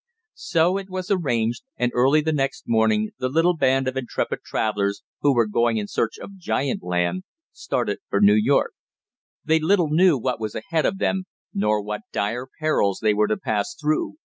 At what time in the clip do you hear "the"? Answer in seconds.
2.21-2.33, 3.19-3.29